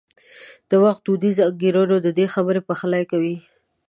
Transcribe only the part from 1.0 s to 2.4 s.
دودیزو انګېرنو د دې